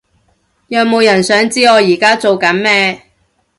[0.65, 3.03] 有冇人想知我而家做緊咩？